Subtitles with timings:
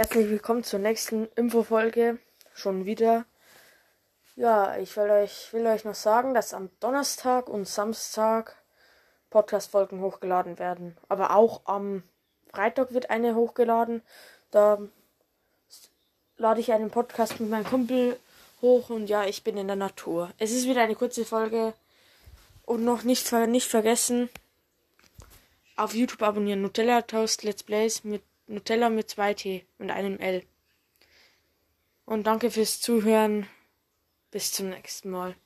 [0.00, 2.18] Herzlich willkommen zur nächsten Infofolge.
[2.54, 3.26] Schon wieder.
[4.34, 8.56] Ja, ich will euch, will euch noch sagen, dass am Donnerstag und Samstag
[9.28, 10.96] Podcast-Folgen hochgeladen werden.
[11.10, 12.02] Aber auch am
[12.50, 14.00] Freitag wird eine hochgeladen.
[14.50, 14.78] Da
[16.38, 18.18] lade ich einen Podcast mit meinem Kumpel
[18.62, 20.32] hoch und ja, ich bin in der Natur.
[20.38, 21.74] Es ist wieder eine kurze Folge.
[22.64, 24.30] Und noch nicht, nicht vergessen,
[25.76, 26.62] auf YouTube abonnieren.
[26.62, 30.42] Nutella Toast Let's Plays mit Nutella mit zwei T und einem L.
[32.04, 33.46] Und danke fürs Zuhören.
[34.32, 35.36] Bis zum nächsten Mal.